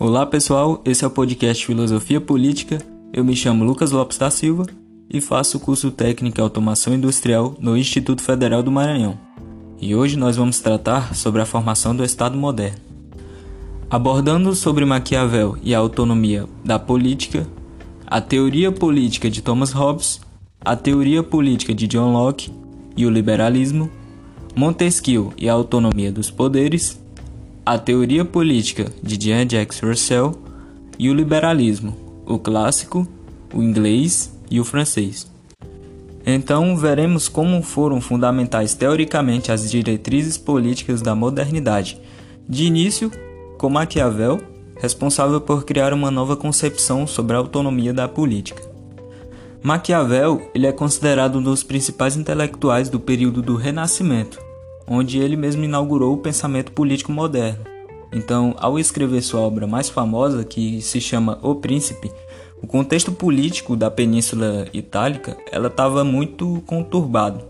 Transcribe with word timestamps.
Olá 0.00 0.24
pessoal, 0.24 0.80
esse 0.84 1.02
é 1.04 1.08
o 1.08 1.10
podcast 1.10 1.66
Filosofia 1.66 2.20
Política. 2.20 2.78
Eu 3.12 3.24
me 3.24 3.34
chamo 3.34 3.64
Lucas 3.64 3.90
Lopes 3.90 4.16
da 4.16 4.30
Silva 4.30 4.64
e 5.10 5.20
faço 5.20 5.56
o 5.56 5.60
curso 5.60 5.90
técnico 5.90 6.40
em 6.40 6.44
automação 6.44 6.94
industrial 6.94 7.56
no 7.58 7.76
Instituto 7.76 8.22
Federal 8.22 8.62
do 8.62 8.70
Maranhão. 8.70 9.18
E 9.80 9.96
hoje 9.96 10.16
nós 10.16 10.36
vamos 10.36 10.60
tratar 10.60 11.16
sobre 11.16 11.42
a 11.42 11.44
formação 11.44 11.96
do 11.96 12.04
Estado 12.04 12.38
moderno. 12.38 12.78
Abordando 13.90 14.54
sobre 14.54 14.84
Maquiavel 14.84 15.58
e 15.64 15.74
a 15.74 15.78
autonomia 15.78 16.46
da 16.64 16.78
política, 16.78 17.44
a 18.06 18.20
teoria 18.20 18.70
política 18.70 19.28
de 19.28 19.42
Thomas 19.42 19.72
Hobbes, 19.72 20.20
a 20.60 20.76
teoria 20.76 21.24
política 21.24 21.74
de 21.74 21.88
John 21.88 22.12
Locke 22.12 22.52
e 22.96 23.04
o 23.04 23.10
liberalismo, 23.10 23.90
Montesquieu 24.54 25.32
e 25.36 25.48
a 25.48 25.54
autonomia 25.54 26.12
dos 26.12 26.30
poderes, 26.30 27.00
a 27.68 27.76
teoria 27.76 28.24
política 28.24 28.90
de 29.02 29.22
Jean-Jacques 29.22 29.80
Rousseau 29.80 30.34
e 30.98 31.10
o 31.10 31.12
liberalismo, 31.12 31.94
o 32.24 32.38
clássico, 32.38 33.06
o 33.52 33.62
inglês 33.62 34.32
e 34.50 34.58
o 34.58 34.64
francês. 34.64 35.30
Então, 36.24 36.74
veremos 36.78 37.28
como 37.28 37.62
foram 37.62 38.00
fundamentais 38.00 38.72
teoricamente 38.72 39.52
as 39.52 39.70
diretrizes 39.70 40.38
políticas 40.38 41.02
da 41.02 41.14
modernidade. 41.14 42.00
De 42.48 42.64
início, 42.64 43.12
com 43.58 43.68
Maquiavel, 43.68 44.40
responsável 44.80 45.38
por 45.38 45.66
criar 45.66 45.92
uma 45.92 46.10
nova 46.10 46.38
concepção 46.38 47.06
sobre 47.06 47.36
a 47.36 47.38
autonomia 47.38 47.92
da 47.92 48.08
política. 48.08 48.62
Maquiavel 49.62 50.50
ele 50.54 50.66
é 50.66 50.72
considerado 50.72 51.36
um 51.38 51.42
dos 51.42 51.62
principais 51.62 52.16
intelectuais 52.16 52.88
do 52.88 52.98
período 52.98 53.42
do 53.42 53.56
Renascimento, 53.56 54.47
onde 54.88 55.18
ele 55.18 55.36
mesmo 55.36 55.64
inaugurou 55.64 56.14
o 56.14 56.18
pensamento 56.18 56.72
político 56.72 57.12
moderno. 57.12 57.64
Então, 58.12 58.54
ao 58.58 58.78
escrever 58.78 59.22
sua 59.22 59.40
obra 59.40 59.66
mais 59.66 59.88
famosa, 59.88 60.44
que 60.44 60.80
se 60.80 61.00
chama 61.00 61.38
O 61.42 61.56
Príncipe, 61.56 62.10
o 62.62 62.66
contexto 62.66 63.12
político 63.12 63.76
da 63.76 63.90
Península 63.90 64.66
Itálica 64.72 65.36
ela 65.52 65.68
estava 65.68 66.02
muito 66.02 66.62
conturbado. 66.66 67.44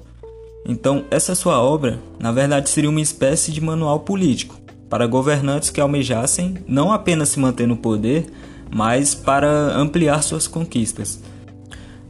Então, 0.66 1.04
essa 1.10 1.34
sua 1.34 1.62
obra, 1.62 1.98
na 2.18 2.32
verdade, 2.32 2.68
seria 2.68 2.90
uma 2.90 3.00
espécie 3.00 3.52
de 3.52 3.60
manual 3.60 4.00
político 4.00 4.56
para 4.90 5.06
governantes 5.06 5.70
que 5.70 5.80
almejassem 5.80 6.56
não 6.66 6.92
apenas 6.92 7.30
se 7.30 7.38
manter 7.38 7.66
no 7.66 7.76
poder, 7.76 8.26
mas 8.70 9.14
para 9.14 9.48
ampliar 9.76 10.22
suas 10.22 10.46
conquistas. 10.46 11.22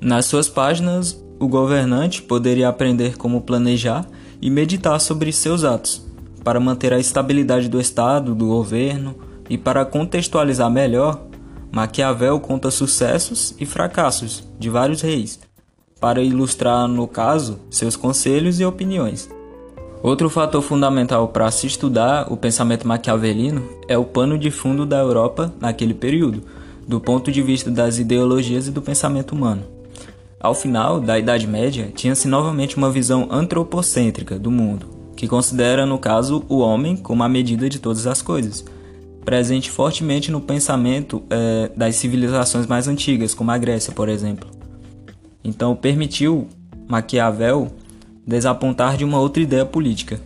Nas 0.00 0.26
suas 0.26 0.48
páginas, 0.48 1.22
o 1.38 1.46
governante 1.46 2.22
poderia 2.22 2.68
aprender 2.68 3.16
como 3.16 3.42
planejar 3.42 4.08
e 4.40 4.50
meditar 4.50 5.00
sobre 5.00 5.32
seus 5.32 5.64
atos, 5.64 6.06
para 6.44 6.60
manter 6.60 6.92
a 6.92 6.98
estabilidade 6.98 7.68
do 7.68 7.80
Estado, 7.80 8.34
do 8.34 8.46
governo 8.46 9.14
e 9.50 9.58
para 9.58 9.84
contextualizar 9.84 10.70
melhor 10.70 11.28
Maquiavel 11.70 12.40
conta 12.40 12.70
sucessos 12.70 13.54
e 13.58 13.66
fracassos 13.66 14.42
de 14.58 14.70
vários 14.70 15.02
reis, 15.02 15.38
para 16.00 16.22
ilustrar, 16.22 16.88
no 16.88 17.06
caso, 17.06 17.60
seus 17.70 17.94
conselhos 17.94 18.58
e 18.58 18.64
opiniões. 18.64 19.28
Outro 20.02 20.30
fator 20.30 20.62
fundamental 20.62 21.28
para 21.28 21.50
se 21.50 21.66
estudar 21.66 22.32
o 22.32 22.36
pensamento 22.36 22.88
maquiavelino 22.88 23.68
é 23.86 23.98
o 23.98 24.04
pano 24.04 24.38
de 24.38 24.50
fundo 24.50 24.86
da 24.86 24.98
Europa 24.98 25.52
naquele 25.60 25.92
período, 25.92 26.42
do 26.86 26.98
ponto 27.00 27.30
de 27.30 27.42
vista 27.42 27.70
das 27.70 27.98
ideologias 27.98 28.66
e 28.66 28.70
do 28.70 28.80
pensamento 28.80 29.32
humano. 29.32 29.77
Ao 30.40 30.54
final 30.54 31.00
da 31.00 31.18
Idade 31.18 31.48
Média, 31.48 31.90
tinha-se 31.94 32.28
novamente 32.28 32.76
uma 32.76 32.90
visão 32.90 33.26
antropocêntrica 33.30 34.38
do 34.38 34.52
mundo, 34.52 34.86
que 35.16 35.26
considera, 35.26 35.84
no 35.84 35.98
caso, 35.98 36.44
o 36.48 36.58
homem 36.58 36.96
como 36.96 37.24
a 37.24 37.28
medida 37.28 37.68
de 37.68 37.80
todas 37.80 38.06
as 38.06 38.22
coisas 38.22 38.64
presente 39.24 39.70
fortemente 39.70 40.30
no 40.30 40.40
pensamento 40.40 41.22
é, 41.28 41.70
das 41.76 41.96
civilizações 41.96 42.66
mais 42.66 42.88
antigas, 42.88 43.34
como 43.34 43.50
a 43.50 43.58
Grécia, 43.58 43.92
por 43.92 44.08
exemplo. 44.08 44.48
Então, 45.44 45.76
permitiu 45.76 46.48
Maquiavel 46.88 47.70
desapontar 48.26 48.96
de 48.96 49.04
uma 49.04 49.20
outra 49.20 49.42
ideia 49.42 49.66
política. 49.66 50.18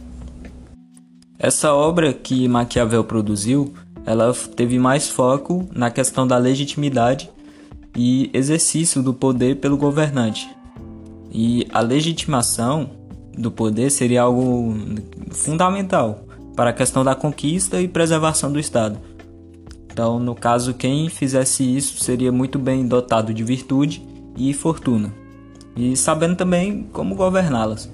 Essa 1.37 1.75
obra 1.75 2.13
que 2.13 2.47
Maquiavel 2.47 3.03
produziu, 3.03 3.75
ela 4.07 4.33
teve 4.55 4.79
mais 4.79 5.09
foco 5.09 5.69
na 5.75 5.91
questão 5.91 6.25
da 6.25 6.39
legitimidade 6.39 7.29
e 7.97 8.31
exercício 8.33 9.03
do 9.03 9.13
poder 9.13 9.57
pelo 9.57 9.77
governante. 9.77 10.49
E 11.31 11.67
a 11.73 11.81
legitimação 11.81 12.91
do 13.37 13.51
poder 13.51 13.91
seria 13.91 14.23
algo 14.23 14.75
fundamental 15.31 16.25
para 16.55 16.71
a 16.71 16.73
questão 16.73 17.03
da 17.03 17.15
conquista 17.15 17.81
e 17.81 17.89
preservação 17.89 18.53
do 18.53 18.59
Estado. 18.59 18.99
Então, 19.91 20.19
no 20.19 20.35
caso, 20.35 20.75
quem 20.75 21.09
fizesse 21.09 21.65
isso 21.65 22.03
seria 22.03 22.33
muito 22.33 22.59
bem 22.59 22.87
dotado 22.87 23.33
de 23.33 23.45
virtude 23.45 24.03
e 24.37 24.55
fortuna, 24.55 25.13
e 25.77 25.95
sabendo 25.97 26.37
também 26.37 26.89
como 26.93 27.15
governá-las. 27.15 27.91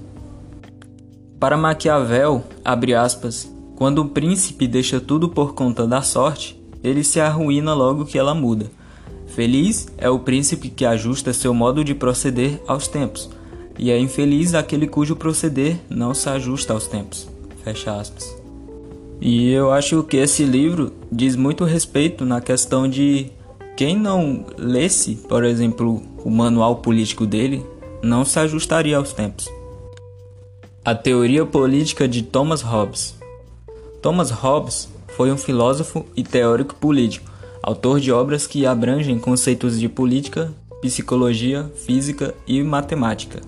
Para 1.40 1.56
Maquiavel, 1.56 2.44
abre 2.64 2.94
aspas, 2.94 3.52
quando 3.76 4.00
o 4.00 4.08
príncipe 4.08 4.66
deixa 4.66 5.00
tudo 5.00 5.28
por 5.28 5.54
conta 5.54 5.86
da 5.86 6.02
sorte, 6.02 6.60
ele 6.82 7.04
se 7.04 7.20
arruína 7.20 7.74
logo 7.74 8.04
que 8.04 8.18
ela 8.18 8.34
muda. 8.34 8.70
Feliz 9.38 9.86
é 9.96 10.10
o 10.10 10.18
príncipe 10.18 10.68
que 10.68 10.84
ajusta 10.84 11.32
seu 11.32 11.54
modo 11.54 11.84
de 11.84 11.94
proceder 11.94 12.60
aos 12.66 12.88
tempos, 12.88 13.30
e 13.78 13.88
é 13.88 13.96
infeliz 13.96 14.52
aquele 14.52 14.88
cujo 14.88 15.14
proceder 15.14 15.78
não 15.88 16.12
se 16.12 16.28
ajusta 16.28 16.72
aos 16.72 16.88
tempos. 16.88 17.28
Fecha 17.62 17.94
aspas. 17.94 18.36
E 19.20 19.52
eu 19.52 19.70
acho 19.70 20.02
que 20.02 20.16
esse 20.16 20.42
livro 20.42 20.92
diz 21.12 21.36
muito 21.36 21.64
respeito 21.64 22.24
na 22.24 22.40
questão 22.40 22.88
de 22.88 23.30
quem 23.76 23.96
não 23.96 24.44
lesse, 24.56 25.14
por 25.28 25.44
exemplo, 25.44 26.02
o 26.24 26.30
manual 26.30 26.74
político 26.78 27.24
dele, 27.24 27.64
não 28.02 28.24
se 28.24 28.40
ajustaria 28.40 28.96
aos 28.96 29.12
tempos. 29.12 29.48
A 30.84 30.96
teoria 30.96 31.46
política 31.46 32.08
de 32.08 32.24
Thomas 32.24 32.60
Hobbes. 32.60 33.14
Thomas 34.02 34.32
Hobbes 34.32 34.88
foi 35.16 35.30
um 35.30 35.38
filósofo 35.38 36.04
e 36.16 36.24
teórico 36.24 36.74
político, 36.74 37.37
autor 37.62 38.00
de 38.00 38.12
obras 38.12 38.46
que 38.46 38.66
abrangem 38.66 39.18
conceitos 39.18 39.78
de 39.78 39.88
política, 39.88 40.52
psicologia, 40.80 41.70
física 41.84 42.34
e 42.46 42.62
matemática. 42.62 43.40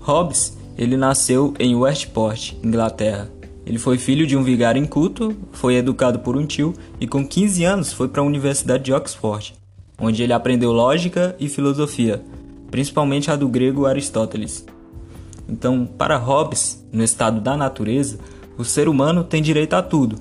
Hobbes, 0.00 0.56
ele 0.78 0.96
nasceu 0.96 1.54
em 1.58 1.74
Westport, 1.74 2.54
Inglaterra, 2.62 3.30
ele 3.70 3.78
foi 3.78 3.98
filho 3.98 4.26
de 4.26 4.36
um 4.36 4.42
vigário 4.42 4.82
inculto, 4.82 5.32
foi 5.52 5.76
educado 5.76 6.18
por 6.18 6.36
um 6.36 6.44
tio 6.44 6.74
e 7.00 7.06
com 7.06 7.24
15 7.24 7.64
anos 7.64 7.92
foi 7.92 8.08
para 8.08 8.20
a 8.20 8.24
Universidade 8.24 8.82
de 8.82 8.92
Oxford, 8.92 9.54
onde 9.96 10.22
ele 10.22 10.32
aprendeu 10.32 10.72
lógica 10.72 11.36
e 11.38 11.48
filosofia, 11.48 12.20
principalmente 12.70 13.30
a 13.30 13.36
do 13.36 13.48
grego 13.48 13.86
Aristóteles. 13.86 14.66
Então, 15.48 15.86
para 15.86 16.16
Hobbes, 16.16 16.84
no 16.92 17.04
estado 17.04 17.40
da 17.40 17.56
natureza, 17.56 18.18
o 18.58 18.64
ser 18.64 18.88
humano 18.88 19.22
tem 19.22 19.42
direito 19.42 19.74
a 19.74 19.82
tudo. 19.82 20.16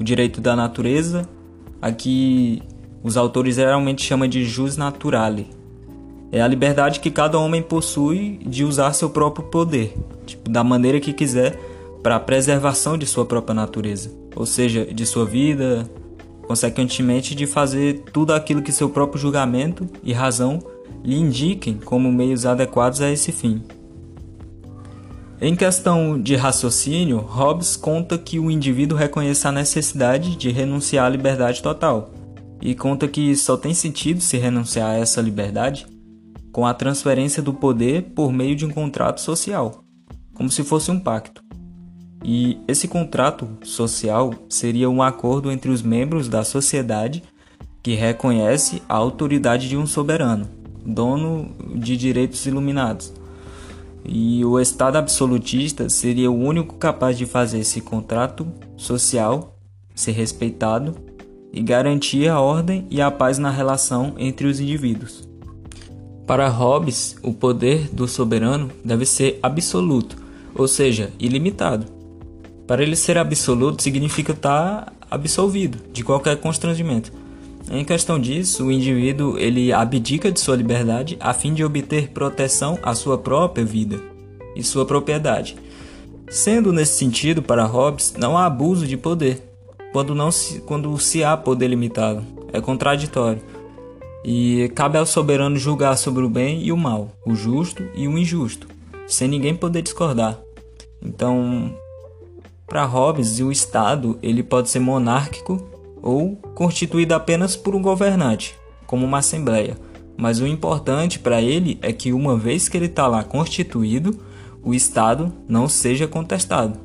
O 0.00 0.04
direito 0.04 0.40
da 0.40 0.54
natureza, 0.54 1.28
aqui 1.82 2.62
os 3.02 3.16
autores 3.16 3.56
geralmente 3.56 4.04
chamam 4.04 4.28
de 4.28 4.44
jus 4.44 4.76
naturale. 4.76 5.48
É 6.30 6.40
a 6.40 6.46
liberdade 6.46 7.00
que 7.00 7.10
cada 7.10 7.38
homem 7.38 7.60
possui 7.60 8.38
de 8.46 8.64
usar 8.64 8.92
seu 8.92 9.10
próprio 9.10 9.44
poder, 9.46 9.92
tipo, 10.24 10.48
da 10.48 10.62
maneira 10.62 11.00
que 11.00 11.12
quiser 11.12 11.58
para 12.02 12.16
a 12.16 12.20
preservação 12.20 12.96
de 12.96 13.04
sua 13.04 13.26
própria 13.26 13.54
natureza, 13.54 14.10
ou 14.34 14.46
seja, 14.46 14.86
de 14.86 15.04
sua 15.04 15.26
vida, 15.26 15.90
consequentemente 16.46 17.34
de 17.34 17.46
fazer 17.46 18.02
tudo 18.12 18.32
aquilo 18.32 18.62
que 18.62 18.72
seu 18.72 18.88
próprio 18.88 19.20
julgamento 19.20 19.86
e 20.02 20.12
razão 20.12 20.58
lhe 21.04 21.16
indiquem 21.16 21.74
como 21.74 22.10
meios 22.10 22.46
adequados 22.46 23.00
a 23.00 23.10
esse 23.10 23.32
fim. 23.32 23.62
Em 25.44 25.56
questão 25.56 26.22
de 26.22 26.36
raciocínio, 26.36 27.18
Hobbes 27.18 27.74
conta 27.74 28.16
que 28.16 28.38
o 28.38 28.48
indivíduo 28.48 28.96
reconhece 28.96 29.48
a 29.48 29.50
necessidade 29.50 30.36
de 30.36 30.50
renunciar 30.50 31.06
à 31.06 31.08
liberdade 31.08 31.60
total, 31.60 32.12
e 32.60 32.76
conta 32.76 33.08
que 33.08 33.34
só 33.34 33.56
tem 33.56 33.74
sentido 33.74 34.20
se 34.20 34.36
renunciar 34.36 34.90
a 34.90 34.98
essa 34.98 35.20
liberdade 35.20 35.84
com 36.52 36.64
a 36.64 36.72
transferência 36.72 37.42
do 37.42 37.52
poder 37.52 38.12
por 38.14 38.32
meio 38.32 38.54
de 38.54 38.64
um 38.64 38.70
contrato 38.70 39.20
social, 39.20 39.82
como 40.32 40.48
se 40.48 40.62
fosse 40.62 40.92
um 40.92 41.00
pacto. 41.00 41.42
E 42.24 42.60
esse 42.68 42.86
contrato 42.86 43.48
social 43.64 44.32
seria 44.48 44.88
um 44.88 45.02
acordo 45.02 45.50
entre 45.50 45.72
os 45.72 45.82
membros 45.82 46.28
da 46.28 46.44
sociedade 46.44 47.20
que 47.82 47.96
reconhece 47.96 48.80
a 48.88 48.94
autoridade 48.94 49.68
de 49.68 49.76
um 49.76 49.88
soberano, 49.88 50.48
dono 50.86 51.50
de 51.74 51.96
direitos 51.96 52.46
iluminados. 52.46 53.12
E 54.04 54.44
o 54.44 54.58
Estado 54.58 54.96
absolutista 54.96 55.88
seria 55.88 56.30
o 56.30 56.38
único 56.38 56.76
capaz 56.76 57.16
de 57.16 57.26
fazer 57.26 57.60
esse 57.60 57.80
contrato 57.80 58.46
social 58.76 59.56
ser 59.94 60.12
respeitado 60.12 60.96
e 61.52 61.62
garantir 61.62 62.28
a 62.28 62.40
ordem 62.40 62.86
e 62.90 63.00
a 63.00 63.10
paz 63.10 63.38
na 63.38 63.50
relação 63.50 64.14
entre 64.18 64.46
os 64.46 64.58
indivíduos. 64.58 65.28
Para 66.26 66.48
Hobbes, 66.48 67.16
o 67.22 67.32
poder 67.32 67.88
do 67.92 68.08
soberano 68.08 68.70
deve 68.84 69.04
ser 69.04 69.38
absoluto, 69.42 70.16
ou 70.54 70.66
seja, 70.66 71.10
ilimitado 71.18 72.02
para 72.66 72.82
ele 72.82 72.96
ser 72.96 73.18
absoluto 73.18 73.82
significa 73.82 74.32
estar 74.32 74.92
absolvido 75.10 75.78
de 75.92 76.02
qualquer 76.02 76.38
constrangimento. 76.38 77.12
Em 77.70 77.84
questão 77.84 78.18
disso, 78.18 78.66
o 78.66 78.72
indivíduo 78.72 79.38
ele 79.38 79.72
abdica 79.72 80.30
de 80.30 80.40
sua 80.40 80.56
liberdade 80.56 81.16
a 81.20 81.32
fim 81.32 81.54
de 81.54 81.64
obter 81.64 82.08
proteção 82.08 82.78
à 82.82 82.94
sua 82.94 83.16
própria 83.16 83.64
vida 83.64 84.00
e 84.54 84.62
sua 84.62 84.84
propriedade. 84.84 85.56
Sendo 86.28 86.72
nesse 86.72 86.98
sentido, 86.98 87.42
para 87.42 87.64
Hobbes, 87.64 88.14
não 88.18 88.36
há 88.36 88.46
abuso 88.46 88.86
de 88.86 88.96
poder, 88.96 89.42
quando, 89.92 90.14
não 90.14 90.30
se, 90.30 90.60
quando 90.60 90.98
se 90.98 91.22
há 91.22 91.36
poder 91.36 91.68
limitado. 91.68 92.24
É 92.52 92.60
contraditório. 92.60 93.42
E 94.24 94.70
cabe 94.74 94.98
ao 94.98 95.06
soberano 95.06 95.56
julgar 95.56 95.96
sobre 95.96 96.24
o 96.24 96.30
bem 96.30 96.62
e 96.62 96.72
o 96.72 96.76
mal, 96.76 97.10
o 97.26 97.34
justo 97.34 97.82
e 97.94 98.06
o 98.06 98.16
injusto, 98.16 98.68
sem 99.06 99.28
ninguém 99.28 99.54
poder 99.54 99.82
discordar. 99.82 100.38
Então, 101.02 101.74
para 102.66 102.84
Hobbes, 102.84 103.40
o 103.40 103.50
Estado 103.50 104.18
ele 104.22 104.42
pode 104.42 104.70
ser 104.70 104.78
monárquico 104.78 105.71
ou 106.02 106.36
constituído 106.54 107.14
apenas 107.14 107.54
por 107.54 107.74
um 107.74 107.80
governante, 107.80 108.54
como 108.86 109.06
uma 109.06 109.18
assembleia. 109.18 109.76
Mas 110.16 110.40
o 110.40 110.46
importante 110.46 111.18
para 111.18 111.40
ele 111.40 111.78
é 111.80 111.92
que, 111.92 112.12
uma 112.12 112.36
vez 112.36 112.68
que 112.68 112.76
ele 112.76 112.86
está 112.86 113.06
lá 113.06 113.24
constituído, 113.24 114.18
o 114.62 114.74
Estado 114.74 115.32
não 115.48 115.68
seja 115.68 116.06
contestado. 116.06 116.78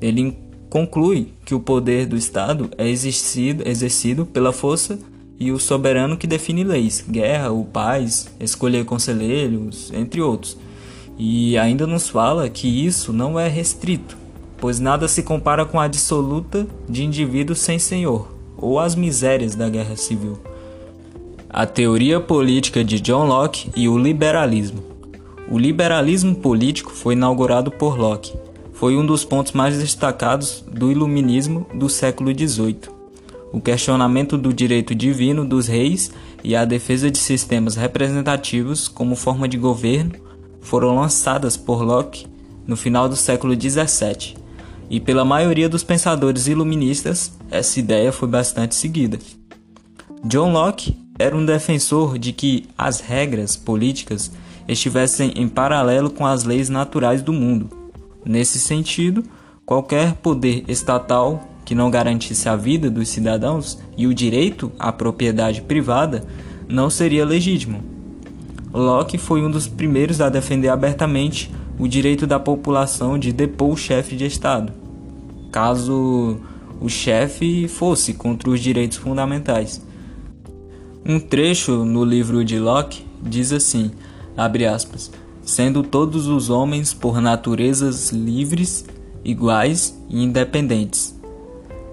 Ele 0.00 0.36
conclui 0.68 1.32
que 1.44 1.54
o 1.54 1.60
poder 1.60 2.06
do 2.06 2.16
Estado 2.16 2.70
é 2.76 2.88
exercido, 2.88 3.66
exercido 3.66 4.26
pela 4.26 4.52
força 4.52 4.98
e 5.38 5.50
o 5.50 5.58
soberano 5.58 6.16
que 6.16 6.26
define 6.26 6.64
leis, 6.64 7.04
guerra, 7.08 7.50
o 7.50 7.64
paz, 7.64 8.28
escolher 8.40 8.84
conselheiros, 8.84 9.92
entre 9.92 10.20
outros. 10.20 10.56
E 11.18 11.56
ainda 11.56 11.86
nos 11.86 12.08
fala 12.08 12.48
que 12.48 12.68
isso 12.68 13.12
não 13.12 13.38
é 13.38 13.48
restrito, 13.48 14.16
pois 14.58 14.80
nada 14.80 15.08
se 15.08 15.22
compara 15.22 15.64
com 15.64 15.78
a 15.78 15.88
dissoluta 15.88 16.66
de 16.88 17.04
indivíduos 17.04 17.58
sem 17.58 17.78
senhor, 17.78 18.28
ou 18.56 18.78
as 18.78 18.94
misérias 18.94 19.54
da 19.54 19.68
guerra 19.68 19.96
civil. 19.96 20.38
A 21.48 21.64
teoria 21.64 22.20
política 22.20 22.84
de 22.84 23.00
John 23.00 23.26
Locke 23.26 23.70
e 23.76 23.88
o 23.88 23.96
liberalismo. 23.96 24.82
O 25.50 25.58
liberalismo 25.58 26.34
político 26.34 26.90
foi 26.90 27.14
inaugurado 27.14 27.70
por 27.70 27.98
Locke. 27.98 28.34
Foi 28.72 28.96
um 28.96 29.06
dos 29.06 29.24
pontos 29.24 29.52
mais 29.52 29.78
destacados 29.78 30.64
do 30.70 30.90
iluminismo 30.90 31.66
do 31.72 31.88
século 31.88 32.30
XVIII. 32.30 32.96
O 33.52 33.60
questionamento 33.60 34.36
do 34.36 34.52
direito 34.52 34.94
divino 34.94 35.44
dos 35.44 35.66
reis 35.66 36.10
e 36.44 36.54
a 36.54 36.64
defesa 36.64 37.10
de 37.10 37.18
sistemas 37.18 37.74
representativos 37.74 38.86
como 38.88 39.16
forma 39.16 39.48
de 39.48 39.56
governo 39.56 40.12
foram 40.60 40.96
lançadas 40.96 41.56
por 41.56 41.82
Locke 41.82 42.26
no 42.66 42.76
final 42.76 43.08
do 43.08 43.16
século 43.16 43.54
XVII, 43.54 44.36
e 44.88 45.00
pela 45.00 45.24
maioria 45.24 45.68
dos 45.68 45.82
pensadores 45.82 46.46
iluministas, 46.46 47.32
essa 47.50 47.78
ideia 47.80 48.12
foi 48.12 48.28
bastante 48.28 48.74
seguida. 48.74 49.18
John 50.24 50.52
Locke 50.52 50.96
era 51.18 51.36
um 51.36 51.44
defensor 51.44 52.18
de 52.18 52.32
que 52.32 52.68
as 52.76 53.00
regras 53.00 53.56
políticas 53.56 54.30
estivessem 54.68 55.32
em 55.36 55.48
paralelo 55.48 56.10
com 56.10 56.26
as 56.26 56.44
leis 56.44 56.68
naturais 56.68 57.22
do 57.22 57.32
mundo. 57.32 57.70
Nesse 58.24 58.58
sentido, 58.58 59.24
qualquer 59.64 60.14
poder 60.14 60.64
estatal 60.68 61.48
que 61.64 61.74
não 61.74 61.90
garantisse 61.90 62.48
a 62.48 62.56
vida 62.56 62.90
dos 62.90 63.08
cidadãos 63.08 63.78
e 63.96 64.06
o 64.06 64.14
direito 64.14 64.70
à 64.78 64.92
propriedade 64.92 65.62
privada 65.62 66.24
não 66.68 66.88
seria 66.90 67.24
legítimo. 67.24 67.82
Locke 68.72 69.16
foi 69.16 69.42
um 69.42 69.50
dos 69.50 69.66
primeiros 69.66 70.20
a 70.20 70.28
defender 70.28 70.68
abertamente 70.68 71.50
o 71.78 71.86
direito 71.86 72.26
da 72.26 72.38
população 72.38 73.18
de 73.18 73.32
depor 73.32 73.70
o 73.70 73.76
chefe 73.76 74.16
de 74.16 74.26
Estado, 74.26 74.72
caso 75.50 76.38
o 76.80 76.88
chefe 76.88 77.68
fosse 77.68 78.14
contra 78.14 78.50
os 78.50 78.60
direitos 78.60 78.98
fundamentais. 78.98 79.84
Um 81.04 81.20
trecho 81.20 81.84
no 81.84 82.04
livro 82.04 82.44
de 82.44 82.58
Locke 82.58 83.04
diz 83.22 83.52
assim: 83.52 83.90
aspas, 84.36 85.10
sendo 85.42 85.82
todos 85.82 86.26
os 86.26 86.50
homens 86.50 86.92
por 86.92 87.20
naturezas 87.20 88.10
livres, 88.10 88.84
iguais 89.24 89.96
e 90.08 90.22
independentes. 90.22 91.14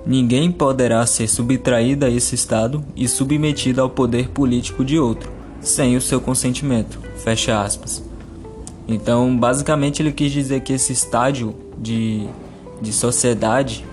Ninguém 0.05 0.51
poderá 0.51 1.05
ser 1.05 1.27
subtraído 1.27 2.05
a 2.05 2.09
esse 2.09 2.35
estado 2.35 2.83
e 2.95 3.07
submetido 3.07 3.81
ao 3.81 3.89
poder 3.89 4.29
político 4.29 4.83
de 4.83 4.99
outro, 4.99 5.31
sem 5.61 5.95
o 5.95 6.01
seu 6.01 6.19
consentimento. 6.19 6.99
Fecha 7.23 7.61
aspas. 7.61 8.03
Então, 8.87 9.35
basicamente, 9.37 10.01
ele 10.01 10.11
quis 10.11 10.31
dizer 10.31 10.61
que 10.61 10.73
esse 10.73 10.91
estágio 10.91 11.55
de, 11.77 12.27
de 12.81 12.91
sociedade 12.91 13.85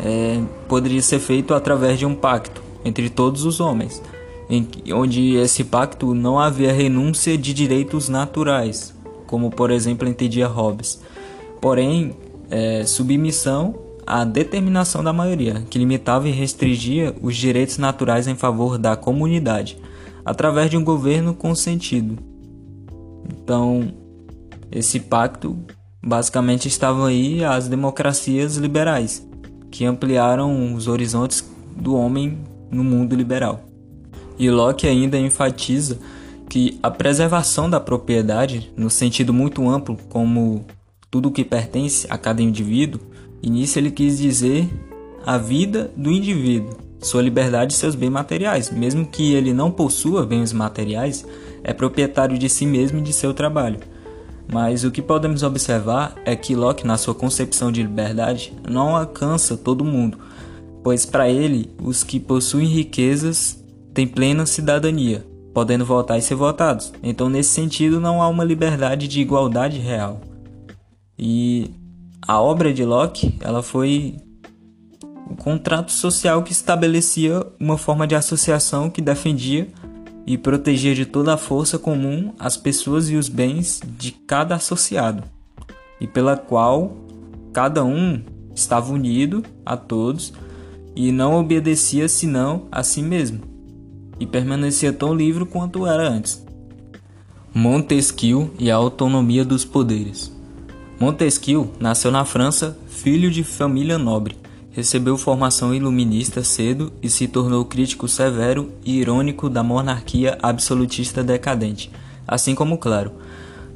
é, 0.00 0.40
poderia 0.68 1.00
ser 1.02 1.18
feito 1.18 1.54
através 1.54 1.98
de 1.98 2.04
um 2.04 2.14
pacto 2.14 2.62
entre 2.84 3.08
todos 3.08 3.44
os 3.44 3.60
homens 3.60 4.02
em, 4.48 4.68
onde 4.92 5.36
esse 5.36 5.64
pacto 5.64 6.14
não 6.14 6.38
havia 6.38 6.72
renúncia 6.72 7.36
de 7.36 7.54
direitos 7.54 8.08
naturais, 8.08 8.94
como 9.26 9.50
por 9.50 9.70
exemplo 9.70 10.08
entendia 10.08 10.46
Hobbes, 10.46 11.00
porém 11.60 12.14
é, 12.50 12.84
submissão 12.84 13.74
à 14.06 14.24
determinação 14.24 15.02
da 15.02 15.12
maioria, 15.12 15.62
que 15.70 15.78
limitava 15.78 16.28
e 16.28 16.32
restringia 16.32 17.14
os 17.22 17.36
direitos 17.36 17.78
naturais 17.78 18.28
em 18.28 18.34
favor 18.34 18.76
da 18.76 18.96
comunidade, 18.96 19.78
através 20.24 20.70
de 20.70 20.76
um 20.76 20.84
governo 20.84 21.34
consentido. 21.34 22.18
Então, 23.30 23.92
esse 24.74 24.98
pacto 24.98 25.56
basicamente 26.02 26.66
estavam 26.66 27.04
aí 27.04 27.44
as 27.44 27.68
democracias 27.68 28.56
liberais, 28.56 29.26
que 29.70 29.84
ampliaram 29.84 30.74
os 30.74 30.88
horizontes 30.88 31.48
do 31.76 31.94
homem 31.94 32.38
no 32.70 32.82
mundo 32.82 33.14
liberal. 33.14 33.64
E 34.38 34.50
Locke 34.50 34.86
ainda 34.86 35.16
enfatiza 35.16 35.98
que 36.48 36.78
a 36.82 36.90
preservação 36.90 37.70
da 37.70 37.80
propriedade, 37.80 38.72
no 38.76 38.90
sentido 38.90 39.32
muito 39.32 39.68
amplo, 39.68 39.96
como 40.08 40.64
tudo 41.10 41.30
que 41.30 41.44
pertence 41.44 42.06
a 42.10 42.18
cada 42.18 42.42
indivíduo, 42.42 43.00
início 43.42 43.78
ele 43.78 43.90
quis 43.90 44.18
dizer 44.18 44.68
a 45.24 45.38
vida 45.38 45.90
do 45.96 46.10
indivíduo, 46.10 46.76
sua 47.00 47.22
liberdade 47.22 47.72
e 47.72 47.76
seus 47.76 47.94
bens 47.94 48.10
materiais. 48.10 48.70
Mesmo 48.70 49.06
que 49.06 49.34
ele 49.34 49.54
não 49.54 49.70
possua 49.70 50.26
bens 50.26 50.52
materiais, 50.52 51.24
é 51.62 51.72
proprietário 51.72 52.36
de 52.36 52.48
si 52.48 52.66
mesmo 52.66 52.98
e 52.98 53.02
de 53.02 53.12
seu 53.12 53.32
trabalho. 53.32 53.78
Mas 54.52 54.84
o 54.84 54.90
que 54.90 55.02
podemos 55.02 55.42
observar 55.42 56.14
é 56.24 56.36
que 56.36 56.54
Locke, 56.54 56.86
na 56.86 56.96
sua 56.96 57.14
concepção 57.14 57.72
de 57.72 57.82
liberdade, 57.82 58.52
não 58.68 58.94
alcança 58.96 59.56
todo 59.56 59.84
mundo, 59.84 60.18
pois 60.82 61.06
para 61.06 61.28
ele, 61.28 61.74
os 61.82 62.04
que 62.04 62.20
possuem 62.20 62.66
riquezas 62.66 63.62
têm 63.92 64.06
plena 64.06 64.44
cidadania, 64.44 65.26
podendo 65.52 65.84
votar 65.84 66.18
e 66.18 66.22
ser 66.22 66.34
votados. 66.34 66.92
Então, 67.02 67.28
nesse 67.28 67.50
sentido, 67.50 68.00
não 68.00 68.20
há 68.20 68.28
uma 68.28 68.44
liberdade 68.44 69.08
de 69.08 69.20
igualdade 69.20 69.78
real. 69.78 70.20
E 71.18 71.70
a 72.26 72.40
obra 72.40 72.72
de 72.72 72.84
Locke, 72.84 73.36
ela 73.40 73.62
foi 73.62 74.16
o 75.30 75.36
contrato 75.36 75.90
social 75.90 76.42
que 76.42 76.52
estabelecia 76.52 77.44
uma 77.58 77.78
forma 77.78 78.06
de 78.06 78.14
associação 78.14 78.90
que 78.90 79.00
defendia 79.00 79.68
e 80.26 80.38
protegia 80.38 80.94
de 80.94 81.04
toda 81.04 81.34
a 81.34 81.36
força 81.36 81.78
comum 81.78 82.32
as 82.38 82.56
pessoas 82.56 83.10
e 83.10 83.16
os 83.16 83.28
bens 83.28 83.80
de 83.98 84.12
cada 84.12 84.54
associado, 84.54 85.24
e 86.00 86.06
pela 86.06 86.36
qual 86.36 86.96
cada 87.52 87.84
um 87.84 88.22
estava 88.54 88.92
unido 88.92 89.42
a 89.64 89.76
todos 89.76 90.32
e 90.96 91.10
não 91.12 91.38
obedecia 91.38 92.08
senão 92.08 92.66
a 92.70 92.82
si 92.82 93.02
mesmo 93.02 93.54
e 94.18 94.26
permanecia 94.26 94.92
tão 94.92 95.14
livre 95.14 95.44
quanto 95.44 95.86
era 95.86 96.08
antes. 96.08 96.44
Montesquieu 97.52 98.50
e 98.58 98.70
a 98.70 98.76
autonomia 98.76 99.44
dos 99.44 99.64
poderes. 99.64 100.32
Montesquieu 100.98 101.72
nasceu 101.78 102.10
na 102.10 102.24
França, 102.24 102.76
filho 102.88 103.30
de 103.30 103.44
família 103.44 103.98
nobre. 103.98 104.36
Recebeu 104.74 105.16
formação 105.16 105.72
iluminista 105.72 106.42
cedo 106.42 106.92
e 107.00 107.08
se 107.08 107.28
tornou 107.28 107.64
crítico 107.64 108.08
severo 108.08 108.72
e 108.84 108.98
irônico 108.98 109.48
da 109.48 109.62
monarquia 109.62 110.36
absolutista 110.42 111.22
decadente, 111.22 111.92
assim 112.26 112.56
como 112.56 112.76
Claro. 112.76 113.12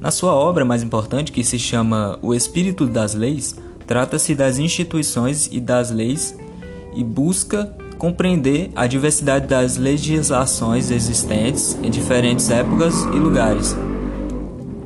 Na 0.01 0.11
sua 0.11 0.33
obra 0.35 0.65
mais 0.65 0.83
importante, 0.83 1.31
que 1.31 1.45
se 1.45 1.57
chama 1.57 2.19
O 2.21 2.35
Espírito 2.35 2.85
das 2.85 3.15
Leis, 3.15 3.55
trata-se 3.87 4.35
das 4.35 4.59
instituições 4.59 5.49
e 5.53 5.61
das 5.61 5.93
leis 5.93 6.37
e 6.97 7.05
busca 7.05 7.73
compreender 7.97 8.73
a 8.75 8.89
diversidade 8.89 9.47
das 9.47 9.77
legislações 9.77 10.91
existentes 10.91 11.79
em 11.81 11.91
diferentes 11.91 12.51
épocas 12.51 13.05
e 13.05 13.19
lugares. 13.19 13.77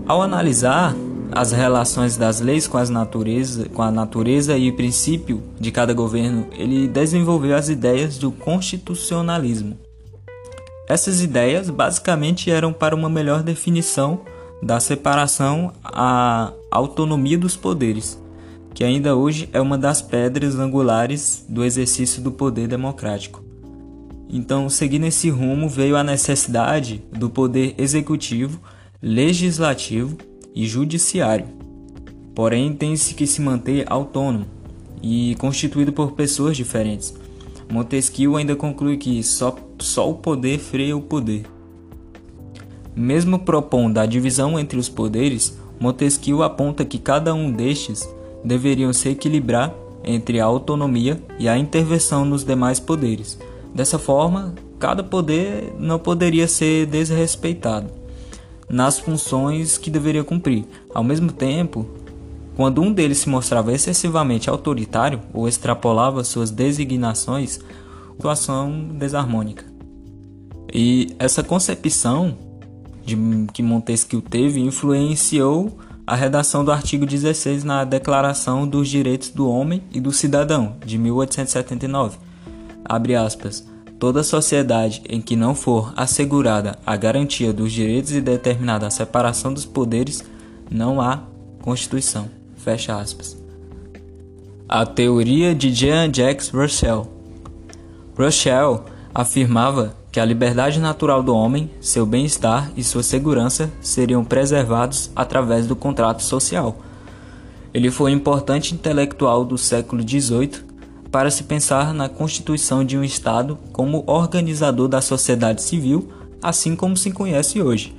Ao 0.07 0.21
analisar 0.21 0.95
as 1.35 1.51
relações 1.51 2.17
das 2.17 2.41
leis 2.41 2.69
com, 2.69 2.77
as 2.77 2.91
natureza, 2.91 3.69
com 3.69 3.83
a 3.83 3.91
natureza 3.91 4.57
e 4.57 4.69
o 4.69 4.77
princípio 4.77 5.43
de 5.59 5.71
cada 5.71 5.95
governo, 5.95 6.47
ele 6.53 6.87
desenvolveu 6.87 7.57
as 7.57 7.69
ideias 7.69 8.19
do 8.19 8.31
constitucionalismo. 8.31 9.79
Essas 10.89 11.23
ideias 11.23 11.71
basicamente 11.71 12.51
eram 12.51 12.73
para 12.73 12.95
uma 12.95 13.09
melhor 13.09 13.43
definição 13.43 14.21
da 14.63 14.79
separação 14.79 15.73
à 15.83 16.53
autonomia 16.71 17.39
dos 17.39 17.57
poderes, 17.57 18.21
que 18.75 18.85
ainda 18.85 19.17
hoje 19.17 19.49
é 19.53 19.61
uma 19.61 19.79
das 19.79 20.03
pedras 20.03 20.59
angulares 20.59 21.45
do 21.49 21.65
exercício 21.65 22.23
do 22.23 22.31
poder 22.31 22.69
democrático. 22.69 23.43
Então, 24.29 24.69
seguindo 24.69 25.07
esse 25.07 25.31
rumo, 25.31 25.69
veio 25.69 25.97
a 25.97 26.05
necessidade 26.05 27.03
do 27.11 27.29
poder 27.29 27.75
executivo, 27.79 28.61
legislativo 29.03 30.17
e 30.55 30.67
judiciário. 30.67 31.47
Porém, 32.35 32.73
tem-se 32.73 33.15
que 33.15 33.27
se 33.27 33.41
manter 33.41 33.85
autônomo 33.91 34.47
e 35.03 35.35
constituído 35.39 35.93
por 35.93 36.13
pessoas 36.13 36.57
diferentes. 36.57 37.15
Montesquieu 37.71 38.37
ainda 38.37 38.55
conclui 38.57 38.97
que 38.97 39.23
só, 39.23 39.57
só 39.79 40.11
o 40.11 40.15
poder 40.15 40.59
freia 40.59 40.97
o 40.97 41.01
poder. 41.01 41.45
Mesmo 42.95 43.39
propondo 43.39 43.99
a 43.99 44.07
divisão 44.07 44.59
entre 44.59 44.79
os 44.79 44.89
poderes, 44.89 45.59
Montesquieu 45.81 46.43
aponta 46.43 46.85
que 46.85 46.99
cada 46.99 47.35
um 47.35 47.51
destes 47.51 48.09
deveriam 48.45 48.93
se 48.93 49.09
equilibrar 49.09 49.75
entre 50.05 50.41
a 50.41 50.45
autonomia 50.45 51.21
e 51.39 51.49
a 51.49 51.57
intervenção 51.57 52.25
nos 52.25 52.45
demais 52.45 52.79
poderes. 52.79 53.39
Dessa 53.75 53.99
forma, 53.99 54.55
cada 54.79 55.03
poder 55.03 55.75
não 55.79 55.99
poderia 55.99 56.47
ser 56.47 56.87
desrespeitado 56.87 58.02
nas 58.73 58.99
funções 58.99 59.77
que 59.77 59.91
deveria 59.91 60.25
cumprir. 60.25 60.65
Ao 60.93 61.05
mesmo 61.05 61.31
tempo, 61.31 61.87
quando 62.57 62.81
um 62.81 62.93
deles 62.93 63.19
se 63.19 63.29
mostrava 63.29 63.73
excessivamente 63.73 64.51
autoritário 64.51 65.21
ou 65.33 65.47
extrapolava 65.47 66.25
suas 66.25 66.51
designações, 66.51 67.61
situação 68.17 68.89
desarmônica. 68.95 69.65
E 70.73 71.15
essa 71.19 71.43
concepção 71.43 72.39
de, 73.05 73.17
que 73.53 73.63
Montesquieu 73.63 74.23
teve 74.23 74.61
influenciou 74.61 75.77
a 76.07 76.15
redação 76.15 76.65
do 76.65 76.73
artigo 76.73 77.05
16 77.05 77.65
na 77.65 77.85
Declaração 77.85 78.67
dos 78.67 78.89
Direitos 78.89 79.31
do 79.31 79.49
Homem 79.49 79.83
e 79.93 80.01
do 80.01 80.13
Cidadão, 80.13 80.77
de 80.85 80.99
1879. 80.99 82.19
Abre 82.85 83.15
aspas. 83.15 83.72
Toda 84.03 84.25
sociedade 84.25 85.01
em 85.09 85.21
que 85.21 85.37
não 85.37 85.55
for 85.55 85.93
assegurada 85.97 86.77
a 86.85 86.97
garantia 86.97 87.53
dos 87.53 87.73
direitos 87.73 88.11
e 88.11 88.21
determinada 88.21 88.85
a 88.85 88.91
separação 88.91 89.55
dos 89.55 89.65
poderes, 89.65 90.25
não 90.69 91.01
há 91.01 91.21
Constituição. 91.61 92.29
Fecha 92.57 92.99
aspas. 92.99 93.41
A 94.69 94.85
teoria 94.85 95.55
de 95.55 95.73
Jean-Jacques 95.73 96.49
Rousseau. 96.49 97.07
Rousseau 98.19 98.87
afirmava 99.15 99.95
que 100.11 100.19
a 100.19 100.25
liberdade 100.25 100.81
natural 100.81 101.23
do 101.23 101.33
homem, 101.33 101.71
seu 101.81 102.05
bem-estar 102.05 102.73
e 102.77 102.83
sua 102.83 103.05
segurança 103.05 103.71
seriam 103.81 104.25
preservados 104.25 105.13
através 105.15 105.69
do 105.69 105.77
contrato 105.77 106.25
social. 106.25 106.77
Ele 107.73 107.89
foi 107.89 108.11
um 108.11 108.17
importante 108.17 108.75
intelectual 108.75 109.45
do 109.45 109.57
século 109.57 110.03
XVIII 110.03 110.72
para 111.13 111.31
se 111.31 111.45
pensar 111.45 111.93
na 111.93 112.09
constituição 112.09 112.83
de 112.83 112.97
um 112.97 113.05
Estado 113.05 113.59
como 113.71 114.03
organizador 114.07 114.89
da 114.89 115.03
sociedade 115.03 115.63
civil, 115.63 116.09
assim 116.43 116.75
como 116.75 116.97
se 116.97 117.13
conhece 117.13 117.61
hoje. 117.61 117.95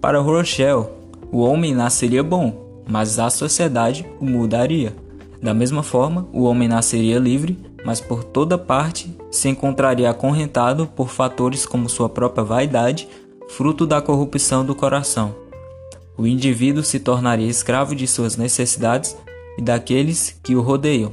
Para 0.00 0.20
Rochelle, 0.20 0.86
o 1.32 1.40
homem 1.40 1.74
nasceria 1.74 2.22
bom, 2.22 2.82
mas 2.88 3.18
a 3.18 3.28
sociedade 3.28 4.06
o 4.20 4.24
mudaria. 4.24 4.94
Da 5.42 5.52
mesma 5.52 5.82
forma, 5.82 6.28
o 6.32 6.44
homem 6.44 6.68
nasceria 6.68 7.18
livre, 7.18 7.58
mas 7.84 8.00
por 8.00 8.22
toda 8.22 8.56
parte 8.56 9.12
se 9.32 9.48
encontraria 9.48 10.08
acorrentado 10.08 10.86
por 10.86 11.08
fatores 11.08 11.66
como 11.66 11.88
sua 11.88 12.08
própria 12.08 12.44
vaidade, 12.44 13.08
fruto 13.48 13.84
da 13.84 14.00
corrupção 14.00 14.64
do 14.64 14.76
coração. 14.76 15.34
O 16.16 16.26
indivíduo 16.26 16.84
se 16.84 17.00
tornaria 17.00 17.48
escravo 17.48 17.96
de 17.96 18.06
suas 18.06 18.36
necessidades 18.36 19.16
e 19.58 19.62
daqueles 19.62 20.38
que 20.42 20.54
o 20.54 20.60
rodeiam, 20.60 21.12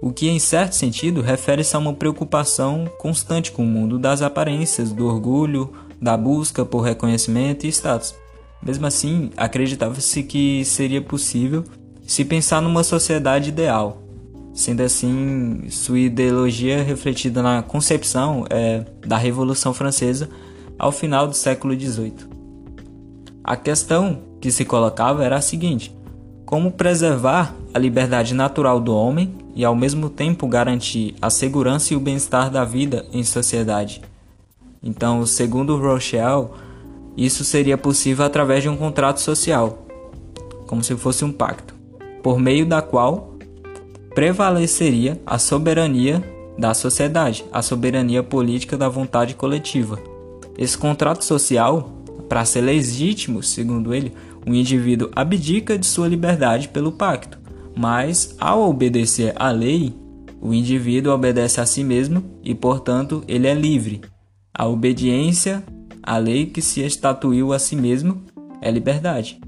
o 0.00 0.12
que, 0.12 0.28
em 0.28 0.38
certo 0.38 0.74
sentido, 0.74 1.20
refere-se 1.20 1.74
a 1.74 1.78
uma 1.78 1.92
preocupação 1.92 2.88
constante 2.98 3.50
com 3.50 3.64
o 3.64 3.66
mundo 3.66 3.98
das 3.98 4.22
aparências, 4.22 4.92
do 4.92 5.06
orgulho, 5.06 5.72
da 6.00 6.16
busca 6.16 6.64
por 6.64 6.80
reconhecimento 6.80 7.66
e 7.66 7.68
status. 7.68 8.14
Mesmo 8.62 8.86
assim, 8.86 9.30
acreditava-se 9.36 10.22
que 10.22 10.64
seria 10.64 11.00
possível 11.00 11.64
se 12.06 12.24
pensar 12.24 12.62
numa 12.62 12.84
sociedade 12.84 13.48
ideal. 13.48 14.02
Sendo 14.54 14.80
assim, 14.80 15.68
sua 15.70 15.98
ideologia 15.98 16.82
refletida 16.82 17.42
na 17.42 17.62
concepção 17.62 18.44
é, 18.50 18.84
da 19.06 19.16
Revolução 19.16 19.72
Francesa 19.72 20.28
ao 20.78 20.90
final 20.90 21.26
do 21.26 21.34
século 21.34 21.78
XVIII. 21.78 22.14
A 23.44 23.56
questão 23.56 24.20
que 24.40 24.50
se 24.50 24.64
colocava 24.64 25.24
era 25.24 25.36
a 25.36 25.40
seguinte: 25.40 25.94
como 26.48 26.72
preservar 26.72 27.54
a 27.74 27.78
liberdade 27.78 28.32
natural 28.32 28.80
do 28.80 28.96
homem 28.96 29.34
e 29.54 29.66
ao 29.66 29.76
mesmo 29.76 30.08
tempo 30.08 30.46
garantir 30.46 31.14
a 31.20 31.28
segurança 31.28 31.92
e 31.92 31.96
o 31.98 32.00
bem-estar 32.00 32.50
da 32.50 32.64
vida 32.64 33.04
em 33.12 33.22
sociedade? 33.22 34.00
Então, 34.82 35.26
segundo 35.26 35.76
Rochelle, 35.76 36.48
isso 37.18 37.44
seria 37.44 37.76
possível 37.76 38.24
através 38.24 38.62
de 38.62 38.68
um 38.70 38.78
contrato 38.78 39.20
social, 39.20 39.86
como 40.66 40.82
se 40.82 40.96
fosse 40.96 41.22
um 41.22 41.30
pacto, 41.30 41.74
por 42.22 42.38
meio 42.40 42.64
da 42.64 42.80
qual 42.80 43.34
prevaleceria 44.14 45.20
a 45.26 45.38
soberania 45.38 46.24
da 46.56 46.72
sociedade, 46.72 47.44
a 47.52 47.60
soberania 47.60 48.22
política 48.22 48.74
da 48.74 48.88
vontade 48.88 49.34
coletiva. 49.34 49.98
Esse 50.56 50.78
contrato 50.78 51.26
social, 51.26 51.90
para 52.26 52.46
ser 52.46 52.62
legítimo, 52.62 53.42
segundo 53.42 53.92
ele, 53.92 54.14
o 54.48 54.54
indivíduo 54.54 55.10
abdica 55.14 55.78
de 55.78 55.84
sua 55.84 56.08
liberdade 56.08 56.68
pelo 56.68 56.90
pacto, 56.90 57.38
mas 57.76 58.34
ao 58.40 58.68
obedecer 58.68 59.34
à 59.36 59.50
lei, 59.50 59.94
o 60.40 60.54
indivíduo 60.54 61.12
obedece 61.12 61.60
a 61.60 61.66
si 61.66 61.84
mesmo 61.84 62.24
e, 62.42 62.54
portanto, 62.54 63.22
ele 63.28 63.46
é 63.46 63.54
livre. 63.54 64.00
A 64.54 64.66
obediência 64.66 65.62
a 66.02 66.16
lei 66.16 66.46
que 66.46 66.62
se 66.62 66.80
estatuiu 66.80 67.52
a 67.52 67.58
si 67.58 67.76
mesmo 67.76 68.22
é 68.62 68.70
liberdade. 68.70 69.38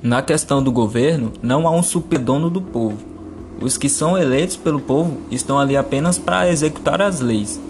Na 0.00 0.22
questão 0.22 0.62
do 0.62 0.70
governo, 0.70 1.32
não 1.42 1.66
há 1.66 1.72
um 1.72 1.82
superdono 1.82 2.48
do 2.48 2.62
povo. 2.62 2.98
Os 3.60 3.76
que 3.76 3.88
são 3.88 4.16
eleitos 4.16 4.56
pelo 4.56 4.78
povo 4.78 5.18
estão 5.28 5.58
ali 5.58 5.76
apenas 5.76 6.16
para 6.16 6.48
executar 6.48 7.02
as 7.02 7.20
leis. 7.20 7.60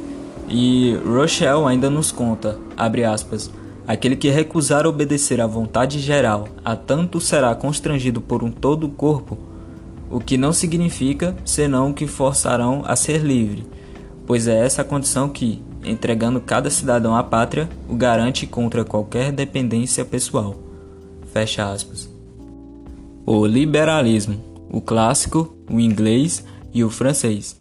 E 0.46 0.94
Rochelle 1.06 1.64
ainda 1.64 1.88
nos 1.88 2.12
conta, 2.12 2.58
abre 2.76 3.04
aspas, 3.04 3.50
aquele 3.88 4.16
que 4.16 4.28
recusar 4.28 4.86
obedecer 4.86 5.40
à 5.40 5.46
vontade 5.46 5.98
geral, 5.98 6.46
a 6.62 6.76
tanto 6.76 7.18
será 7.22 7.54
constrangido 7.54 8.20
por 8.20 8.44
um 8.44 8.50
todo 8.50 8.84
o 8.84 8.90
corpo, 8.90 9.38
o 10.10 10.20
que 10.20 10.36
não 10.36 10.52
significa 10.52 11.34
senão 11.42 11.94
que 11.94 12.06
forçarão 12.06 12.82
a 12.86 12.94
ser 12.94 13.22
livre, 13.22 13.66
pois 14.26 14.46
é 14.46 14.58
essa 14.62 14.82
a 14.82 14.84
condição 14.84 15.30
que, 15.30 15.62
entregando 15.82 16.38
cada 16.38 16.68
cidadão 16.68 17.16
à 17.16 17.22
pátria, 17.22 17.66
o 17.88 17.94
garante 17.94 18.46
contra 18.46 18.84
qualquer 18.84 19.32
dependência 19.32 20.04
pessoal. 20.04 20.54
Fecha 21.32 21.72
aspas. 21.72 22.10
O 23.24 23.46
liberalismo, 23.46 24.38
o 24.70 24.82
clássico, 24.82 25.56
o 25.70 25.80
inglês 25.80 26.44
e 26.74 26.84
o 26.84 26.90
francês. 26.90 27.58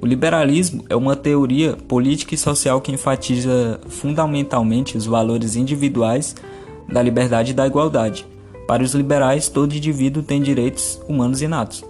O 0.00 0.06
liberalismo 0.06 0.84
é 0.90 0.94
uma 0.94 1.16
teoria 1.16 1.74
política 1.74 2.34
e 2.34 2.38
social 2.38 2.80
que 2.80 2.92
enfatiza 2.92 3.80
fundamentalmente 3.88 4.96
os 4.96 5.06
valores 5.06 5.56
individuais 5.56 6.36
da 6.86 7.02
liberdade 7.02 7.52
e 7.52 7.54
da 7.54 7.66
igualdade. 7.66 8.26
Para 8.66 8.82
os 8.82 8.94
liberais, 8.94 9.48
todo 9.48 9.74
indivíduo 9.74 10.22
tem 10.22 10.42
direitos 10.42 11.00
humanos 11.08 11.40
inatos. 11.40 11.82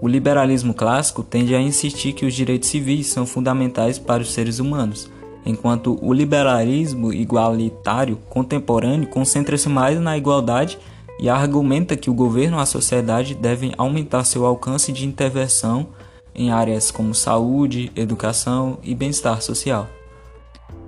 O 0.00 0.06
liberalismo 0.06 0.72
clássico 0.72 1.22
tende 1.22 1.54
a 1.54 1.60
insistir 1.60 2.12
que 2.12 2.24
os 2.24 2.34
direitos 2.34 2.68
civis 2.68 3.08
são 3.08 3.26
fundamentais 3.26 3.98
para 3.98 4.22
os 4.22 4.32
seres 4.32 4.58
humanos, 4.58 5.10
enquanto 5.44 5.98
o 6.00 6.12
liberalismo 6.12 7.12
igualitário 7.12 8.16
contemporâneo 8.28 9.08
concentra-se 9.08 9.68
mais 9.68 10.00
na 10.00 10.16
igualdade 10.16 10.78
e 11.18 11.28
argumenta 11.28 11.96
que 11.96 12.08
o 12.08 12.14
governo 12.14 12.58
e 12.58 12.60
a 12.60 12.66
sociedade 12.66 13.34
devem 13.34 13.72
aumentar 13.76 14.24
seu 14.24 14.46
alcance 14.46 14.92
de 14.92 15.06
intervenção 15.06 15.88
em 16.34 16.50
áreas 16.50 16.90
como 16.90 17.14
saúde, 17.14 17.90
educação 17.94 18.78
e 18.82 18.94
bem-estar 18.94 19.40
social. 19.42 19.88